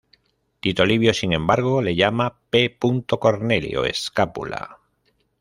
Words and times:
Tito 0.61 0.83
Livio, 0.83 1.13
sin 1.13 1.31
embargo, 1.31 1.79
le 1.79 1.95
llama 1.95 2.39
P. 2.49 2.75
Cornelio 3.19 3.85
Escápula. 3.85 4.79